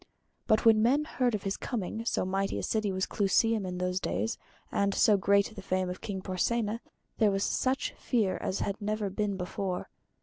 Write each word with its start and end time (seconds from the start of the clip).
But 0.47 0.65
when 0.65 0.81
men 0.81 1.03
heard 1.03 1.35
of 1.35 1.43
his 1.43 1.57
coming, 1.57 2.03
so 2.05 2.25
mighty 2.25 2.57
a 2.57 2.63
city 2.63 2.91
was 2.91 3.05
Clusium 3.05 3.67
in 3.67 3.77
those 3.77 3.99
days, 3.99 4.39
and 4.71 4.95
so 4.95 5.15
great 5.15 5.53
the 5.55 5.61
fame 5.61 5.91
of 5.91 6.01
King 6.01 6.23
Porsenna, 6.23 6.79
there 7.19 7.29
was 7.29 7.43
such 7.43 7.91
fear 7.93 8.37
as 8.37 8.61
had 8.61 8.81
never 8.81 9.11
been 9.11 9.37
before. 9.37 9.89